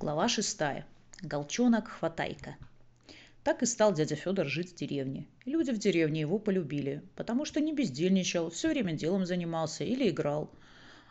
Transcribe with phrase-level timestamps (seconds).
[0.00, 0.86] Глава шестая.
[1.22, 2.54] Голчонок-хватайка.
[3.42, 5.26] Так и стал дядя Федор жить в деревне.
[5.44, 10.52] Люди в деревне его полюбили, потому что не бездельничал, все время делом занимался или играл.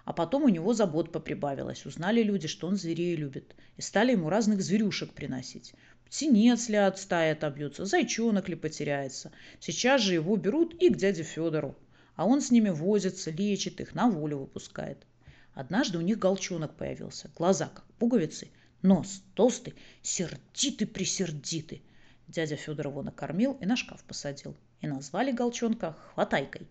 [0.06, 1.86] А потом у него забот поприбавилось.
[1.86, 3.56] Узнали люди, что он зверей любит.
[3.76, 5.74] И стали ему разных зверюшек приносить.
[6.06, 9.34] Птенец ли от стаи отобьется, зайчонок ли потеряется.
[9.60, 11.76] Сейчас же его берут и к дяде Федору.
[12.16, 15.06] А он с ними возится, лечит их, на волю выпускает.
[15.54, 17.30] Однажды у них голчонок появился.
[17.36, 18.48] Глаза как пуговицы,
[18.88, 21.84] Нос толстый, сердитый-присердитый.
[22.30, 24.56] Дядя Федор его накормил и на шкаф посадил.
[24.80, 26.70] И назвали Голчонка хватайкой.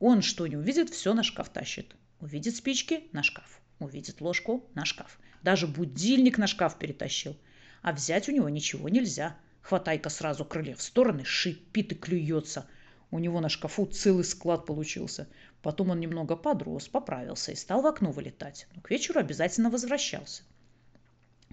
[0.00, 1.94] Он что не увидит, все на шкаф тащит.
[2.18, 3.60] Увидит спички– на шкаф.
[3.78, 5.20] Увидит ложку– на шкаф.
[5.44, 7.36] Даже будильник на шкаф перетащил.
[7.82, 9.36] А взять у него ничего нельзя.
[9.60, 12.66] Хватайка сразу крылья в стороны, шипит и клюется.
[13.12, 15.28] У него на шкафу целый склад получился.
[15.62, 18.66] Потом он немного подрос, поправился и стал в окно вылетать.
[18.74, 20.42] Но к вечеру обязательно возвращался.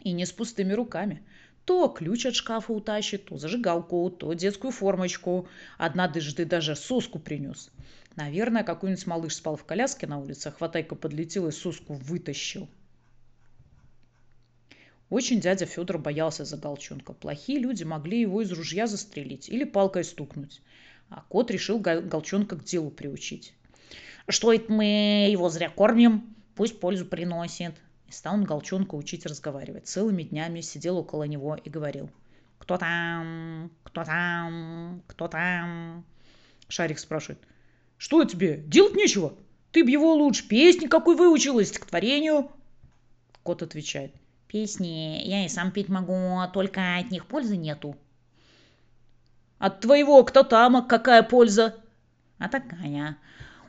[0.01, 1.21] И не с пустыми руками.
[1.65, 5.47] То ключ от шкафа утащит, то зажигалку, то детскую формочку.
[5.77, 7.69] Однажды даже соску принес.
[8.15, 12.67] Наверное, какой-нибудь малыш спал в коляске на улице, а хватайка подлетел и соску вытащил.
[15.09, 17.13] Очень дядя Федор боялся за Голчонка.
[17.13, 20.61] Плохие люди могли его из ружья застрелить или палкой стукнуть.
[21.09, 23.53] А кот решил Голчонка к делу приучить.
[24.27, 26.35] «Что это мы его зря кормим?
[26.55, 27.75] Пусть пользу приносит»,
[28.11, 29.87] и стал он Голчонка учить разговаривать.
[29.87, 32.09] Целыми днями сидел около него и говорил.
[32.59, 33.71] «Кто там?
[33.83, 35.01] Кто там?
[35.07, 36.03] Кто там?»
[36.67, 37.39] Шарик спрашивает.
[37.97, 38.57] «Что тебе?
[38.67, 39.33] Делать нечего?
[39.71, 42.51] Ты б его лучше песни какой выучилась, стихотворению?»
[43.43, 44.13] Кот отвечает.
[44.47, 47.95] «Песни я и сам петь могу, а только от них пользы нету».
[49.57, 51.75] «От твоего кто там, какая польза?»
[52.39, 53.17] «А такая.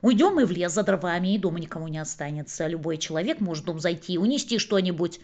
[0.02, 2.66] Уйдем мы в лес за дровами, и дома никому не останется.
[2.66, 5.20] Любой человек может в дом зайти и унести что-нибудь.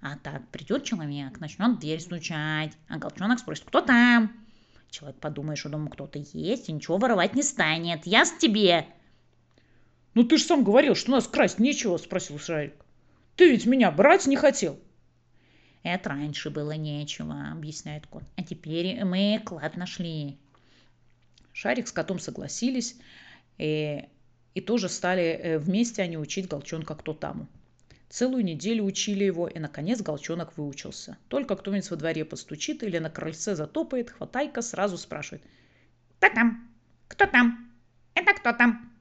[0.00, 4.32] А так придет человек, начнет в дверь стучать, а голчонок спросит, кто там?
[4.88, 8.06] Человек подумает, что дома кто-то есть, и ничего воровать не станет.
[8.06, 8.86] Ясно тебе?
[10.14, 12.74] «Ну ты же сам говорил, что у нас красть нечего»,— спросил Шарик.
[13.36, 14.78] «Ты ведь меня брать не хотел».
[15.82, 18.24] «Это раньше было нечего»,— объясняет кот.
[18.36, 20.36] «А теперь мы клад нашли».
[21.52, 22.96] Шарик с котом согласились,
[23.56, 24.08] и
[24.54, 27.46] и тоже стали э, вместе они учить Голчонка кто таму.
[28.08, 31.16] Целую неделю учили его, и, наконец, Голчонок выучился.
[31.28, 35.44] Только кто-нибудь во дворе постучит или на крыльце затопает, хватайка сразу спрашивает.
[36.18, 36.68] «Кто там?
[37.06, 37.70] Кто там?
[38.14, 38.92] Это кто там?»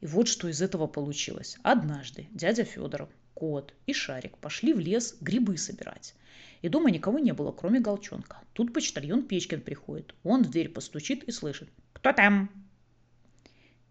[0.00, 1.58] И вот что из этого получилось.
[1.62, 6.14] Однажды дядя Федор, кот и Шарик пошли в лес грибы собирать.
[6.62, 8.38] И дома никого не было, кроме Голчонка.
[8.54, 10.14] Тут почтальон Печкин приходит.
[10.24, 11.68] Он в дверь постучит и слышит.
[11.92, 12.50] «Кто там?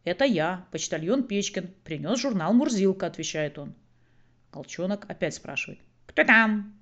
[0.04, 1.74] «Это я, почтальон Печкин.
[1.84, 3.76] Принес журнал «Мурзилка»,— отвечает он.
[4.50, 5.80] Колчонок опять спрашивает.
[6.08, 6.74] «Кто там?»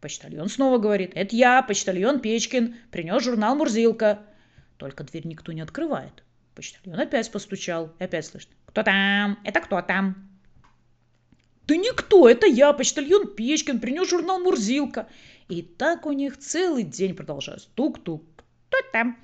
[0.00, 1.12] Почтальон снова говорит.
[1.14, 2.76] «Это я, почтальон Печкин.
[2.90, 4.20] Принес журнал «Мурзилка».
[4.76, 6.22] Только дверь никто не открывает.
[6.54, 8.50] Почтальон опять постучал и опять слышит.
[8.66, 9.38] «Кто там?
[9.44, 10.28] Это кто там?»
[11.66, 15.08] «Да никто, это я, почтальон Печкин, принес журнал «Мурзилка».
[15.48, 17.68] И так у них целый день продолжается.
[17.74, 18.24] Тук-тук.
[18.68, 19.18] «Кто там?»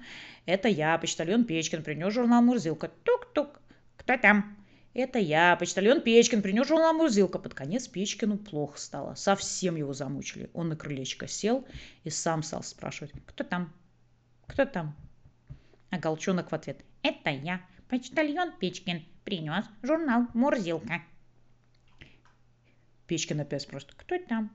[0.48, 2.88] Это я, почтальон Печкин, принес журнал «Мурзилка».
[3.04, 3.60] Тук-тук.
[3.98, 4.56] Кто там?
[4.94, 7.38] Это я, почтальон Печкин, принес журнал «Мурзилка».
[7.38, 9.14] Под конец Печкину плохо стало.
[9.14, 10.48] Совсем его замучили.
[10.54, 11.66] Он на крылечко сел
[12.02, 13.12] и сам стал спрашивать.
[13.26, 13.74] Кто там?
[14.46, 14.96] Кто там?
[15.90, 16.82] А Голчонок в ответ.
[17.02, 17.60] Это я,
[17.90, 21.02] почтальон Печкин, принес журнал «Мурзилка».
[23.06, 23.92] Печкин опять спросит.
[23.94, 24.50] Кто там?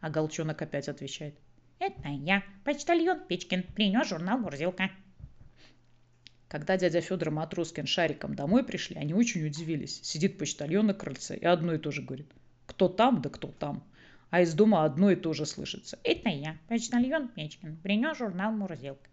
[0.00, 1.38] А Голчонок опять отвечает.
[1.80, 4.90] Это я, почтальон Печкин, принес журнал «Мурзилка».
[6.48, 10.00] Когда дядя Федор Матроскин шариком домой пришли, они очень удивились.
[10.02, 12.32] Сидит почтальон на крыльце и одно и то же говорит.
[12.66, 13.84] Кто там, да кто там.
[14.30, 15.98] А из дома одно и то же слышится.
[16.02, 19.08] Это я, почтальон Печкин, принес журнал «Мурзилка».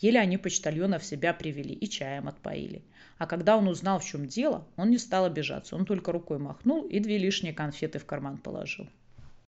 [0.00, 2.82] Еле они почтальона в себя привели и чаем отпоили.
[3.18, 5.76] А когда он узнал, в чем дело, он не стал обижаться.
[5.76, 8.88] Он только рукой махнул и две лишние конфеты в карман положил.